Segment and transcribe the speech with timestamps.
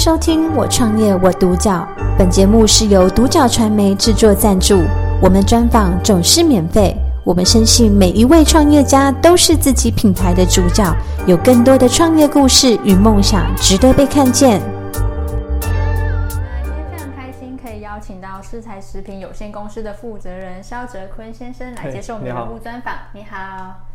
[0.00, 1.86] 收听《我创业我独角》，
[2.16, 4.82] 本节目是由独角传媒制作赞助，
[5.20, 6.96] 我们专访总是免费。
[7.22, 10.90] 我们深信每一位创业家都是自己品牌的主角，
[11.26, 14.62] 有更多的创业故事与梦想值得被看见。
[15.60, 22.94] 今天非常开心，可以邀请到食材食品有限公司的负责人肖哲坤先生来接受我们的专访。
[23.12, 23.89] 你好。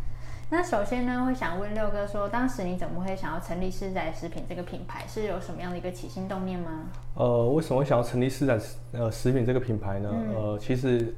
[0.47, 5.03] 那首先呢，会想问六哥说，当时你怎么会想要成立四仔食品这个品牌？
[5.07, 6.83] 是有什么样的一个起心动念吗？
[7.15, 8.59] 呃，为什么会想要成立四仔
[8.91, 10.09] 呃食品这个品牌呢？
[10.13, 11.15] 嗯呃，其实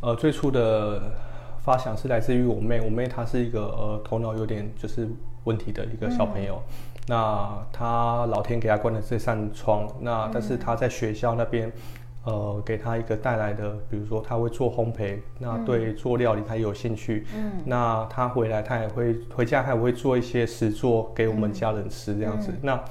[0.00, 1.12] 呃最初的
[1.62, 5.06] 发想是来自于我妹，我妹她是一个呃头脑有点就是
[5.44, 6.60] 问题的一个小朋友。
[7.06, 11.70] 那她老天给她关了这扇窗，那但是她在学校那边。
[12.26, 17.24] 呃，给他一个带来的，比如说他会做烘焙，那对做料理他也有兴趣。
[17.36, 22.52] 嗯那他回来，他也会回家，他也会做一些食做给我们家人吃这样子。
[22.60, 22.82] 那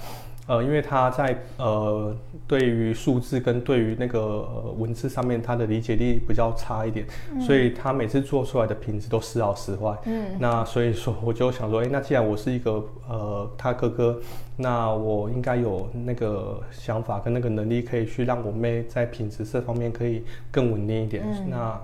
[0.47, 2.15] 呃，因为他在呃
[2.47, 7.05] 对于数字跟对于那个、呃、文字上面，他的理解力比较差一点，
[7.41, 9.97] 所以他每次做出来的品质都时好时坏。
[10.05, 14.19] 嗯那所以说，我就想说，哎，那既然我是一个呃他哥哥，
[14.55, 21.23] 那我应该有那个想法跟那个能力，可以去让我妹在品质这方面可以更稳定一点。
[21.25, 21.81] 嗯那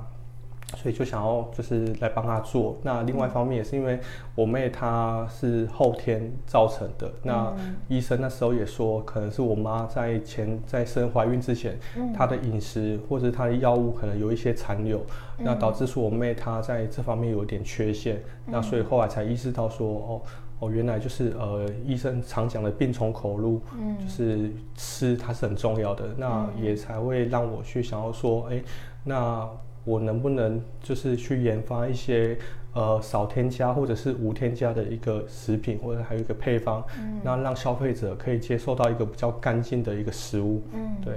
[0.78, 2.78] 所以就想要就是来帮他做。
[2.84, 4.00] 那另外一方面也是因为
[4.36, 7.54] 我妹她是后天造成的，那
[7.88, 11.78] 医生那时候也说，可能是我妈在前在生怀孕之前，
[12.14, 15.02] 她的饮食或者她的药物可能有一些残留，
[15.38, 20.22] 那导致说我妹她在这方面有一点缺陷，那所以后来才意识到说哦。
[20.62, 23.98] 哦，原来就是呃，医生常讲的病从口入，嗯。
[24.00, 28.62] 就是吃它是很重要的，那也才会让我去想要说，哎，
[29.04, 29.50] 那
[29.84, 32.38] 我能不能就是去研发一些
[32.74, 36.84] 呃少添加或者是无添加的一个食品，或者还有一个配方，
[37.24, 41.14] 那让消费者可以接受到一个比较干净的一个食物，嗯，对。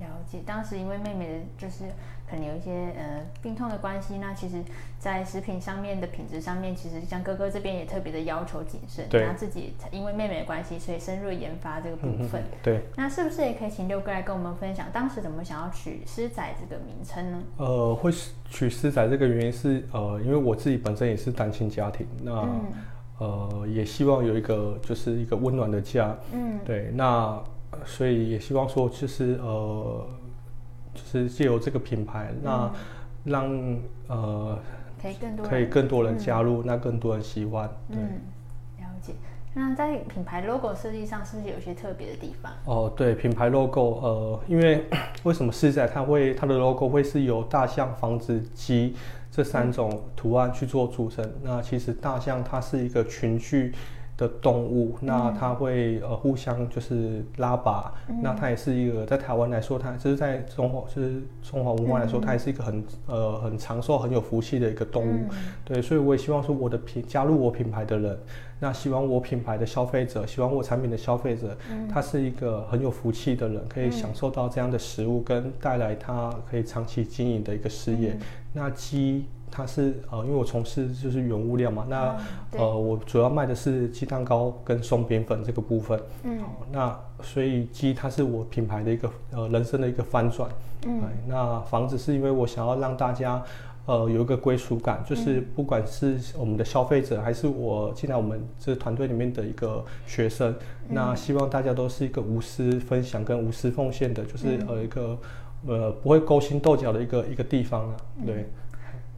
[0.00, 0.38] 了解。
[0.46, 1.84] 当时因为妹妹的就是
[2.28, 4.62] 可能有一些呃病痛的关系，那其实，
[4.98, 9.26] 在食品上面的品质上面，其实像哥哥这边也特别的要求谨慎，对。
[9.26, 12.42] 那自己因为妹妹的关系，所以深入研发这个部分。
[12.62, 17.42] 对，那是不是也可以请六哥来跟我们分享，当时怎么想要取“狮仔”这个名称呢？
[17.56, 18.12] 呃，会
[18.50, 22.46] 取狮仔这个原因是呃，因为我自己本身也是单亲家庭，那、
[23.18, 26.58] 呃也希望有一个就是一个温暖的家，嗯。
[26.64, 30.06] 对，那呃所以也希望说其实呃，
[30.98, 32.70] 就是借由这个品牌，那
[33.24, 33.78] 让
[34.08, 34.58] 呃
[35.00, 37.96] 可以更多人可以更多人加入，那更多人喜欢，对。
[37.98, 38.20] 嗯，
[38.78, 39.12] 了解。
[39.54, 42.52] 那在品牌 logo 设计上，是不是有些特别的地方？
[42.64, 44.84] 哦，对，品牌 logo，呃，因为
[45.24, 48.94] 为什么狮仔它会它的 logo 会是由大象、房子、鸡
[49.30, 51.24] 这三种图案去做组成？
[51.42, 53.72] 那其实大象它是一个群居
[54.18, 65.26] 的动物，那它会呃互相就是拉拔，那它也是一个在台湾来说，它就是在中华就是中华文化来说，它也是一个很呃很长寿、很有福气的一个动物。
[65.64, 68.18] 对，所以我也希望说我的品加入我品牌的人，
[68.58, 71.56] 那希望我品牌的消费者，喜欢我产品的消费者，
[71.88, 78.18] 他是一个很有福气的人，可以享受到这样的食物，跟带来他可以长期经营的一个事业。
[78.52, 82.16] 那鸡它是呃，因为我从事就是原物料嘛，那、
[82.50, 86.00] 对呃我主要卖的是鸡蛋糕跟松饼粉这个部分。
[86.24, 90.48] 嗯好，那所以鸡它是我品牌的一个呃人生的一个翻转。
[90.86, 93.42] 嗯哎，那房子是因为我想要让大家。
[93.90, 100.54] 呃，有一个归属感，就是不管是我们的消费者，还是我进来我们这团队里面的一个学生，
[100.90, 105.18] 那希望大家都是一个无私分享跟无私奉献的，就是呃一个
[105.66, 107.96] 呃不会勾心斗角的一个一个地方了。
[108.26, 108.67] 对，你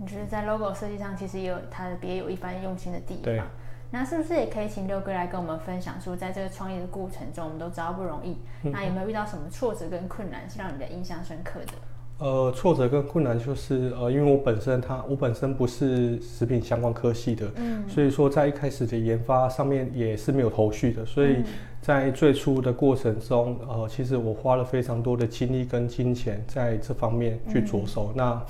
[0.06, 3.46] 觉得在 logo 设计上，其实也有它的别有一番用心的地对方。
[3.92, 11.72] 那是不是也可以请六哥来跟我们分享说，在这个创业的过程中，我们都知道不容易，嗯那有没有遇到什么挫折跟困难是让你的印象深刻的？
[12.18, 21.42] 呃，挫折跟困难就是呃，因为我本身它我本身不是食品相关科系的，嗯所以说在一开始的研发上面也是没有头绪的，所以
[21.80, 28.12] 在最初的过程中，呃，其实我花了非常多的精力跟金钱在这方面去着手。
[28.14, 28.40] 那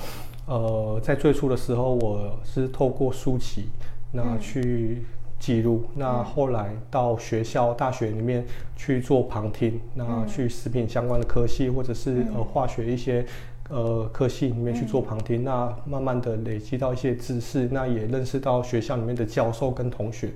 [0.51, 3.69] 呃，在最初的时候，我是透过书籍
[4.11, 5.05] 那去
[5.39, 8.45] 记录，那后来到学校、大学里面
[8.75, 13.25] 去做旁听，那去食品相关的科系或者是呃化学一些。
[13.73, 20.29] 呃，科系里面去做旁听，那慢慢的累积到一些知识，那也认识到学校里面的教授跟同学，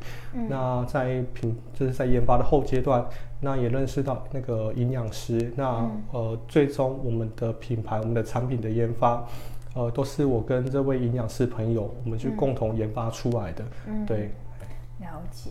[0.48, 3.04] 那在品就是在研发的后阶段，
[3.40, 9.26] 那也认识到那个营养师，那、呃，最终我们的品牌、我们的产品的研发，
[9.74, 14.30] 呃，都是我跟这位营养师朋友我们去共同研发出来的，嗯对。
[15.00, 15.50] 了解。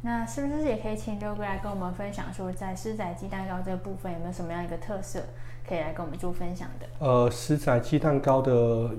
[0.00, 5.20] 那是不是也可以请六哥来跟我们分享，说在狮仔鸡蛋糕这个部分有没有什么样一个特色，
[5.68, 6.86] 可以来跟我们做分享的？
[7.04, 8.90] 呃，狮仔鸡蛋糕的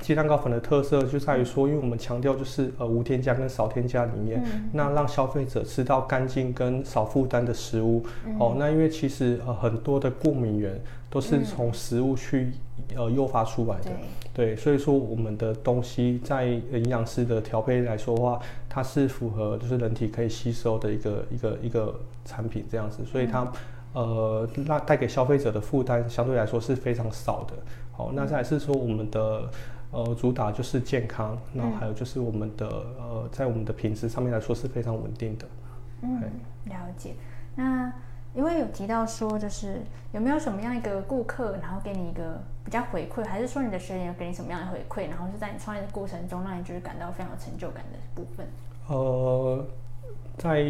[0.00, 4.42] 鸡蛋糕粉的特色就在于说，因为我们强调就是呃无添加跟少添加里面，
[4.72, 8.06] 那让消费者吃到干净跟少负担的食物。
[8.38, 10.80] 哦，那因为其实呃很多的过敏源
[11.14, 12.50] 都是从食物去
[12.96, 13.90] 呃诱发出来的。
[14.32, 21.94] 对，所以说我们的东西在营养师的调配来说的话，它是符合就是人体可以吸收的一个一个一个
[22.24, 23.46] 产品这样子，所以它
[23.92, 27.54] 呃那带给消费者的负担相对来说是非常少的。
[27.92, 29.48] 好，那再是说我们的
[29.92, 32.66] 呃主打就是健康，然后还有就是我们的
[32.98, 35.46] 呃在我们的品质上面来说是非常稳定的。
[36.02, 36.20] 嗯，
[36.64, 37.14] 了解。
[37.54, 37.92] 那
[38.34, 39.80] 因为有提到说，就是
[40.12, 48.46] 有没有什么样一个顾客，然后给你一个比较回馈，还是说你的学员有给你什么样的回馈，然后是在你创业的过程中，让你就是感到非常有成就感的部分？
[48.88, 49.64] 呃，
[50.36, 50.64] 在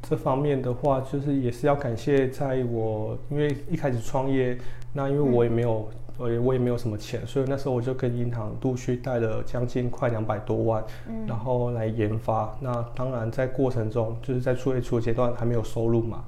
[0.00, 4.56] 这方面的话，就是也是要感谢，在我因为一开始创业，
[4.92, 5.88] 那因为我也没有。
[6.20, 10.84] 我也我也没有什么钱，所以那时候我就跟银行陆续贷了将近快两百多万，
[11.26, 12.54] 然后来研发。
[12.60, 16.22] 那当然在过程中，就是在初业初阶段还没有收入嘛，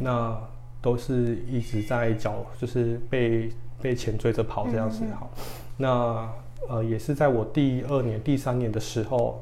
[0.00, 0.36] 那
[0.82, 3.48] 都是一直在缴，就是被
[3.80, 5.04] 被钱追着跑这样子。
[5.16, 5.30] 好，
[5.76, 6.28] 那
[6.68, 9.40] 呃也是在我第二年、第三年的时候，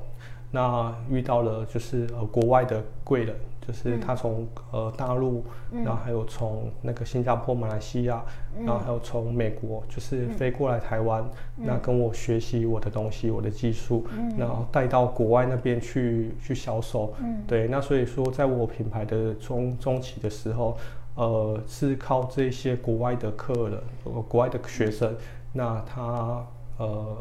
[0.51, 3.35] 那遇到了就是呃国外的贵人。
[3.67, 8.23] 就是他从呃大陆，然后还有从那个新加坡、马来西亚，
[8.59, 11.25] 然后还有从美国，就是飞过来台湾，
[11.57, 14.07] 那跟我学习我的东西、我的技术，
[14.37, 17.15] 然后带到国外那边去去销售。
[17.47, 20.77] 对，那所以说，在我品牌的中中期的时候，
[21.15, 23.81] 呃，是靠这些国外的客人、
[24.29, 25.15] 国外的学生，
[25.53, 26.45] 那他
[26.77, 27.17] 呃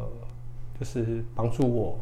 [0.78, 1.98] 就是帮助我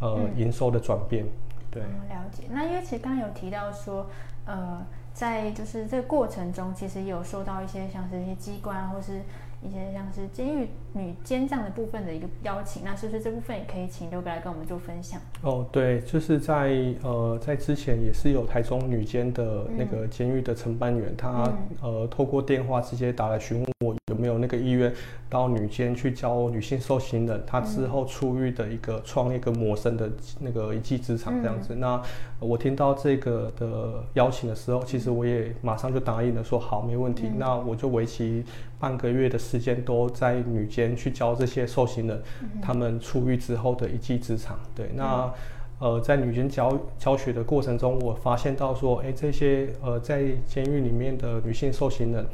[0.00, 1.26] 呃营收的转变。
[1.72, 2.44] 对，了解。
[2.50, 4.06] 那因为其实刚刚有提到说，
[4.44, 9.20] 呃，在就是这个过程中，其实有受到一些像是一些机关或是。
[9.64, 15.20] 一些像是监狱女监这样的部分的一个邀请，那是不是这部分也可以请刘哥来跟我们做分享？
[15.42, 24.92] 哦，对，就是在呃在之前也是有台中女监的那个监狱的承办员，他呃透过电话直接打来询问我有没有那个意愿
[25.30, 30.10] 到女监去教女性受刑人，他之后出狱的一个创业跟谋生的
[30.40, 31.74] 那个一技之长这样子。
[31.74, 32.00] 那
[32.38, 37.30] 我听到这个的邀请的时候，其实我也马上就答应了，说好没问题。
[37.36, 38.44] 那我就为期
[38.78, 42.22] 半个月的时间都在女监去教这些受刑人，
[42.60, 44.58] 他们出狱之后的一技之长。
[44.74, 45.32] 对，那
[45.78, 52.24] 呃，在女监教教学的过程中，我发现到说，哎，这些呃在监狱里面的女性受刑人，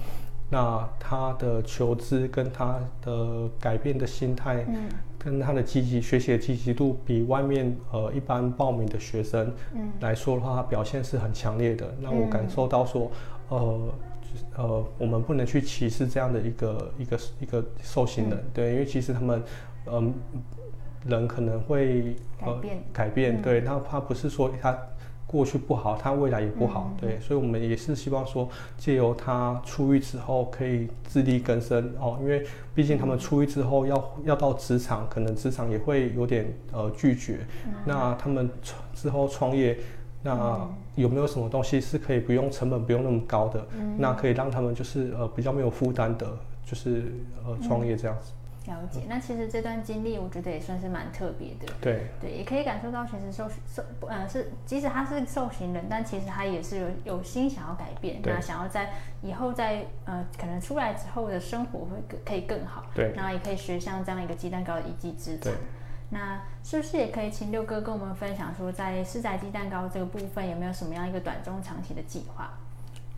[0.51, 4.89] 那她的求知跟她的改变的心态，嗯，
[5.19, 9.89] 跟她的积极学习的积极度，比外面呃一般报名的学生，嗯。
[10.01, 13.11] 来说的话，表现是很强烈的，让我感受到说，
[13.49, 13.89] 呃。
[14.57, 19.43] 呃，我们不能去歧视这样的一个一个一个受刑人，对，因为其实他们，
[19.87, 20.13] 嗯，
[21.07, 24.77] 人可能会改变，改变，对，他他不是说他
[25.27, 37.41] 过去不好，他未来也不好，对，所以我们也是希望说，借由他出狱之后可以自力更生哦，因为毕竟他们出狱之后要要到职场，可能职场也会有点呃拒绝，
[37.85, 38.51] 那他们
[38.95, 39.79] 之后创业。
[40.23, 43.65] 那有没有什么东西是可以不用成本不用那么高的？
[43.97, 46.27] 那可以让他们就是呃比较没有负担的，
[46.65, 47.13] 就是
[47.47, 48.33] 呃创业这样子。
[48.67, 49.01] 了解。
[49.09, 51.73] 那其实这段经历我觉得也算是蛮特别的。
[51.81, 52.09] 对。
[52.21, 58.91] 对，也可以感受到其实受受呃是即使他是受刑人，但其实他也是有有心想要改变，那想要在
[59.23, 62.85] 以后在呃可能出来之后的生活会可以更好。
[62.95, 63.13] 对。
[63.15, 65.53] 然后也可以学像这样一个鸡蛋糕的一技之长。
[66.11, 72.51] 那是不是也可以请六哥跟我们分享说，在四仔鸡蛋糕这个部分有没有什么样一个短中长期的计划？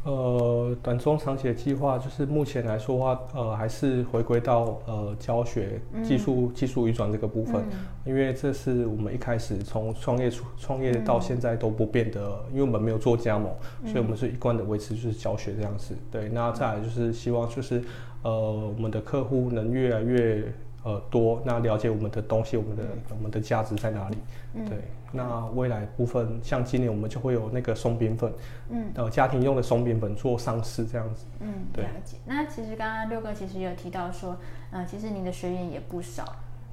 [0.03, 7.63] 呃，短中长期的计划就是目前来说话，呃，还是回归到呃教学技术技术移转这个部分，
[8.05, 13.53] 因为这是我们一开始从创业出创业到现在都不变的，因为我们没有做加盟，
[13.85, 15.95] 所以我们是一贯的维持就是教学这样子。
[16.11, 17.85] 对，那再来就是希望就是
[18.23, 20.53] 呃我们的客户能越来越。
[20.83, 24.17] 呃，多那了解我们的东西，我们的我们的价值在哪里？
[24.67, 24.79] 对，
[25.13, 28.33] 那未来部分像今年我们就会有那个松饼粉，
[28.71, 31.27] 嗯，呃，家庭用的松饼粉做上市这样子。
[31.41, 32.17] 嗯，了解。
[32.25, 34.37] 那其实刚刚六哥其实有提到说，
[34.71, 36.25] 呃，其实你的学员也不少。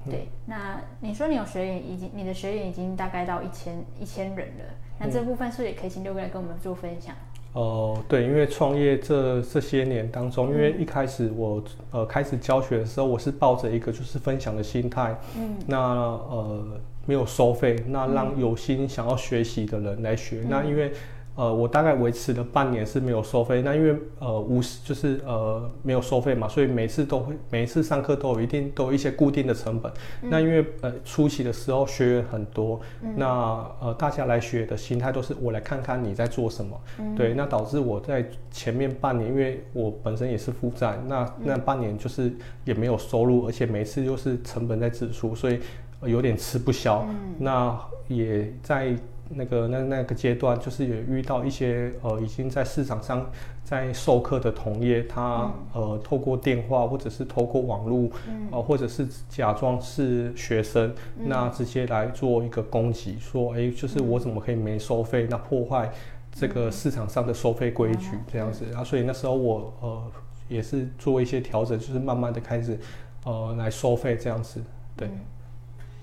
[0.08, 4.64] 对，那你说你有学员已经，你的学员已经大概到一千一千人了，
[4.98, 7.14] 那这部分是不是也可以请六哥来跟我们做分享？
[7.58, 16.64] 呃，对，因为创业这这些年当中，因为一开始我呃开始教学的时候，我是抱着一个就是分享的心态，嗯，那呃
[17.04, 20.92] 没有收费，那让有心想要学习的人来学，那因为。
[21.38, 29.92] 呃，我大概维持了半年是没有收费，那因为呃无就是呃没有收费嘛，所以每次都会每一次上课都有一定都有一些固定的成本。
[30.20, 32.80] 那因为呃初期的时候学员很多，
[33.14, 36.76] 那呃大家来学的心态都是我来看看你在做什么，
[37.16, 42.32] 对，那导致我在前面半年，因为我本身也是负债，那那半年就是
[42.64, 45.60] 也没有收入，而且每次又是成本在支出，所以
[46.02, 47.06] 有点吃不消。
[47.38, 47.78] 那
[48.08, 48.96] 也在。
[49.30, 53.30] 那个那那个阶段，就是也遇到一些呃已经在市场上
[53.62, 58.10] 在授课的同业，他呃透过电话或者是透过网络，
[58.50, 65.90] 呃或者是假装是学生，那直接来做一个攻击，说哎就是我怎么可以没收费，那破坏
[66.32, 68.64] 这个市场上的收费规矩这样子。
[68.74, 70.02] 啊，所以那时候我呃
[70.48, 72.78] 也是做一些调整，就是慢慢的开始
[73.24, 74.62] 呃来收费这样子，
[74.96, 75.08] 对。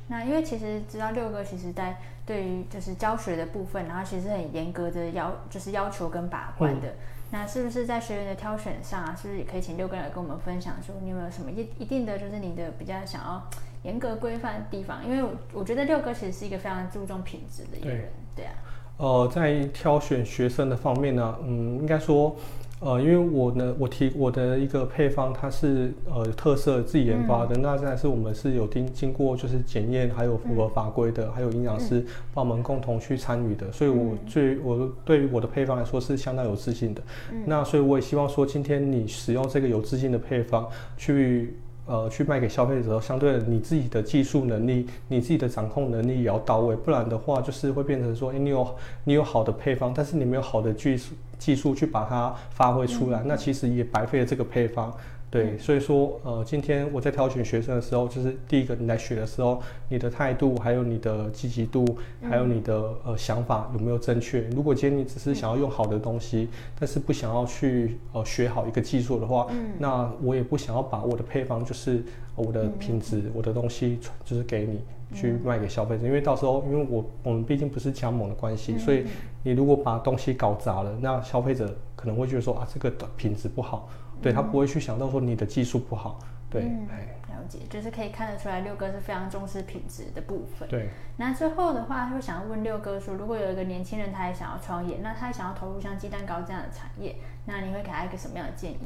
[0.08, 6.94] 那因为其实知道六哥其实在对于就是教学的部分，然后其实很严格的要就是要求跟把关的。
[7.32, 13.44] 那是不是在学员的挑选上啊，是不是也可以请六哥来跟我们分享，说你有没有什么一一定的就是你的比较想要
[13.84, 15.04] 严格规范的地方？
[15.04, 18.54] 因为我我觉得六哥其实是一个非常注重品质的一个人，对啊。
[18.98, 22.36] 呃，在挑选学生的方面呢，嗯，应该说。
[22.82, 37.02] 呃，因为我呢，我提我的一个配方，它是呃特色自己研发的，那再是我们是有经经过就是检验，还有符合法规的，还有营养师帮我们共同去参与的，所以我最我对于我的配方来说是相当有自信的。
[37.46, 40.68] 那所以我也希望说，今天你使用这个有自信的配方
[40.98, 41.56] 去。
[41.88, 54.92] 呃，去卖给消费者，相对的，你自己的技术能力、你自己的掌控能力也要到位，不然的话，就是会变成说，哎，你有你有好的配方，但是你没有好的技术技术去把它发挥出来，那其实也白费了这个配方。
[55.36, 61.86] 对，所以说，呃，今天我在挑选学生的时候，就是第一个，你来学的时候，你的态度，还有你的积极度，
[62.22, 62.74] 还有你的
[63.04, 64.44] 呃想法有没有正确？
[64.56, 66.48] 如果今天你只是想要用好的东西，
[66.80, 72.02] 但是不想要去呃学好一个技术的话，那我也不想要把我的配方，就是
[72.38, 74.80] 我的品质，我的东西就是给你
[75.14, 79.04] 去卖给消费者，因为到时候，因为我我们毕竟不是加盟的关系，所以
[79.44, 83.90] 你如果把东西搞砸了，那消费者可能会觉得说啊，这个品质不好。
[84.22, 86.18] 对他不会去想到说你的技术不好，
[86.50, 90.68] 对，了解，就是可以看得出来六哥是非常重视品质的部分。
[90.70, 98.78] 对，那最后的话，会想要问六哥说，如果有一个年轻人他也想要创业，那他想要投入像鸡蛋糕这样的产业，那你会给他一个什么样的建议？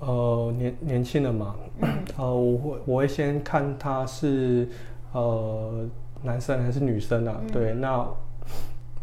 [0.00, 1.54] 呃，年年轻人嘛，
[2.16, 4.66] 呃，我会我会先看他是
[5.12, 5.86] 呃
[6.22, 7.38] 男生还是女生啊？
[7.52, 8.08] 对，那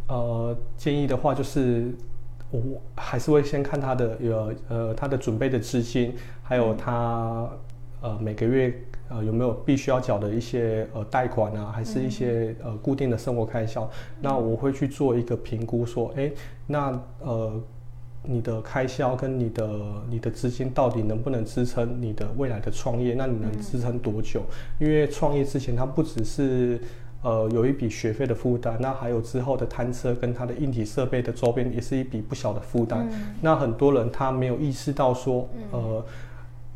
[0.08, 1.94] 呃建议的话就是。
[2.52, 7.50] 我还是会先看他的有呃他的准备的资金，还有他
[8.02, 8.74] 呃每个月
[9.10, 13.90] 呃有没有必须要缴的一些呃贷款啊，还是一些呃固定的生活开销。
[14.22, 16.32] 那我会去做一个评估，说，哎，
[16.68, 17.62] 那呃
[18.24, 19.70] 你的开销跟你的
[20.10, 23.16] 你的资金到底能不能支撑你的未来的创业？
[23.16, 24.44] 那你能支撑多久？
[24.80, 26.80] 因为创业之前，它不只是。
[27.26, 33.10] 呃，有一笔学费的负担，那还有之后的摊车跟它的硬体设备的周边，也是一笔不小的负担。
[33.42, 36.06] 那很多人他没有意识到说，呃，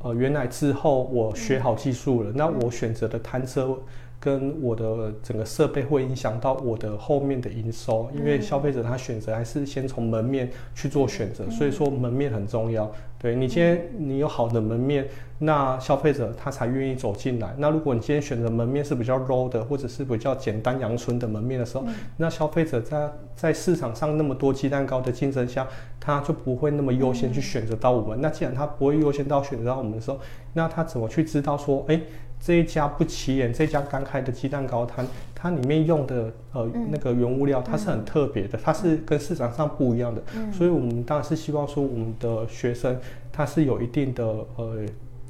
[0.01, 3.77] 呃，原来之后我学好技术了，那我选择的摊车。
[4.19, 12.91] 跟我的整个设备会影响到我的后面的营收，因为消费者他选择还是先从门面去做选择，所以说门面很重要。
[13.17, 15.05] 对你今天你有好的门面，
[15.39, 17.53] 那消费者他才愿意走进来。
[17.57, 21.85] 那如果你今天选择门面是比较 low 的，或者是比较简单阳春的门面的时候，
[22.15, 25.67] 那消费者在在市场上那么多鸡蛋糕的竞争下，
[25.99, 28.19] 他就不会那么优先去选择到我们。
[28.21, 30.17] 那既然他不会优先到选择到我们的时候，
[30.53, 31.99] 那他怎么去知道说，哎？
[32.41, 35.05] 这一家不起眼，这家刚开的鸡蛋糕摊，
[35.35, 40.21] 它里面用的呃那个原物料，它是很特别的，它是跟市场上不一样的。
[40.51, 42.97] 所以，我们当然是希望说，我们的学生
[43.31, 44.23] 他是有一定的
[44.55, 44.79] 呃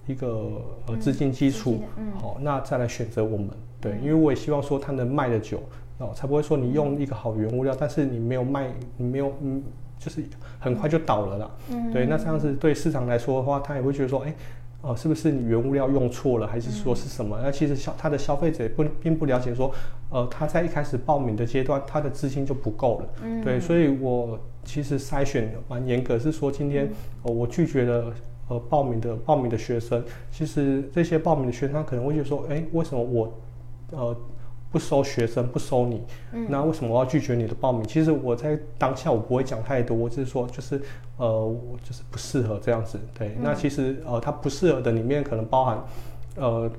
[0.05, 1.81] 一个呃资金基础，
[2.21, 3.49] 好，那再来选择我们。
[3.81, 5.63] 对，因为我也希望说，他能卖的久
[5.97, 9.63] 哦，才不会说你用一个好原物料，但是你没有卖，你没有嗯，
[9.97, 10.23] 就是
[10.59, 11.51] 很快就倒了啦。
[11.71, 14.33] 嗯对，那这样子对市场来说的话，他也会觉得说，哎。
[14.81, 17.37] 哦，是不是你原物料用错了，还是说是什么？
[17.43, 19.69] 那其实消他的消费者不并不了解，说，
[20.09, 23.09] 呃，他在一开始报名的阶段，他的资金就不够了。
[23.21, 26.89] 嗯，对，所以我其实筛选蛮严格，是说今天，
[27.23, 28.13] 呃，我拒绝了
[28.47, 30.01] 呃报名的报名的学生。
[30.31, 33.33] 其实这些报名的学生，他可能会觉得说，哎，为什么我，
[33.91, 34.15] 呃，
[34.71, 36.03] 不收学生，不收你，
[36.47, 37.85] 那为什么我要拒绝你的报名？
[37.87, 40.81] 其实我在当下我不会讲太多，我只是说就是
[41.17, 42.99] 呃，我就是不适合这样子。
[43.17, 45.83] 对，那其实呃，它不适合的里面可能包含
[46.35, 46.71] 呃。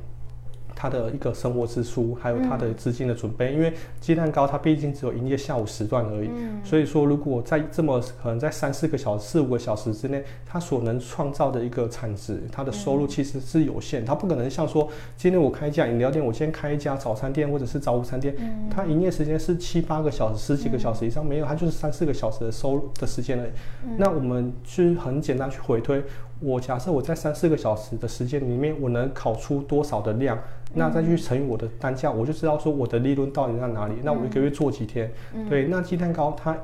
[0.81, 3.71] 他的一个生活支出，还有他的资金的准备，因为
[4.01, 6.31] 鸡蛋糕它毕竟只有营业下午时段而已，
[6.65, 18.35] 所以说如果在这么可能在三四个小时、四五个小时之内，它所能创造的一个产值，它的收入其实是有限，它不可能像说今天我开一家饮料店，我先开一家早餐店或者是早午餐店，
[18.75, 23.51] 它营业时间是七八个小时、十几个小时以上，没有，它就是三四个小时的收入的时间而已。
[23.99, 26.03] 那我们去很简单去回推。
[26.41, 30.39] 我假设我在三四个小时的时间里面，我能烤出多少的量，
[30.75, 33.95] 那再去乘以我的单价，我就知道说我的利润到底在哪里。
[34.03, 35.13] 那我一个月做几天？
[35.49, 36.57] 对，那鸡蛋糕它。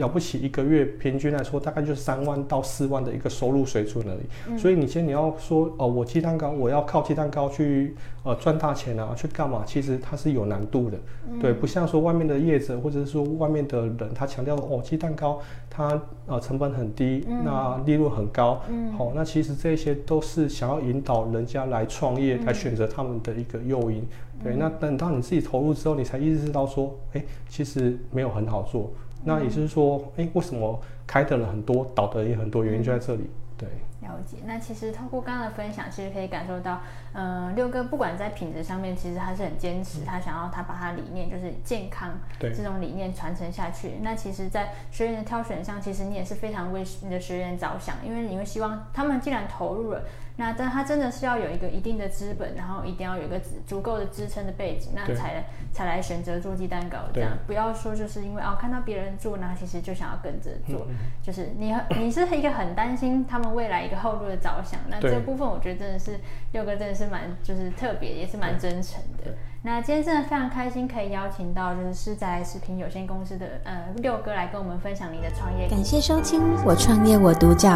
[0.00, 4.58] 了不起，一个月平均来说，大概就是三万到四万的一个收入水准而已。
[4.58, 9.62] 所以你先你要说，哦，我鸡蛋糕，我要靠鸡蛋糕去呃赚大钱啊，去干嘛？
[9.66, 10.98] 其实它是有难度的，
[11.40, 15.38] 对，不像说外面的业者或者是说外面的人，他强调哦，鸡蛋糕
[15.68, 18.62] 它呃成本很低，那利润很高，
[18.96, 24.02] 好，那其实这些都是想要引导人家来创业，来选择他们的一个诱因。
[24.42, 28.90] 对，那等到你自己投入之后，你才意识到说，哎，其实没有很好做。
[29.24, 33.28] 那也就是说，哎，为什么开的人很多，倒的也很多，原因就在这里。
[33.58, 33.68] 对，
[34.00, 34.38] 了解。
[34.46, 36.80] 那其实透过刚刚的分享，其实可以感受到，
[37.12, 43.98] 嗯，六哥不管在品质上面，其实他是很坚持，他想要他把他理念就是健康这种理念传承下去。
[44.00, 50.02] 那其实，在学员的挑选上，其实你也是非常为你的学员着想，因为你会希望他们既然投入了。
[50.40, 57.36] 那但他真的是要有一个一定的资本，然后一定要有一个足够的支撑的背景，那才才来选择做鸡蛋糕这样。
[57.46, 60.86] 不要说就是因为哦看到别人做，那其实就想要跟着做。
[61.22, 64.80] 就是你你是一个很担心他们未来一个后路的着想。
[64.88, 66.18] 那这部分我觉得真的是
[66.52, 69.34] 六哥真的是蛮就是特别，也是蛮真诚的。
[69.62, 75.68] 那今天真的非常开心，可以邀请到就是世宅食品有限公司的呃六哥来跟我们分享你的创业。
[75.68, 77.68] 感谢收听《我创业我独角》，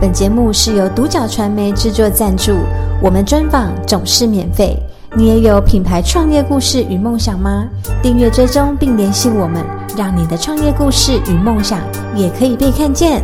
[0.00, 2.56] 本节目是由独角传媒制作赞助，
[3.00, 4.76] 我们专访总是免费。
[5.16, 7.68] 你也有品牌创业故事与梦想吗？
[8.02, 9.64] 订阅追踪并联系我们，
[9.96, 11.78] 让你的创业故事与梦想
[12.16, 13.22] 也可以被看见。